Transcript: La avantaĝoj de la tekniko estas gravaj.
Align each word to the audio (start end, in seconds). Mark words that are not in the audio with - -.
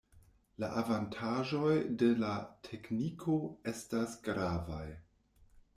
La 0.63 0.69
avantaĝoj 0.81 1.75
de 2.03 2.09
la 2.23 2.33
tekniko 2.69 3.39
estas 3.75 4.19
gravaj. 4.31 4.85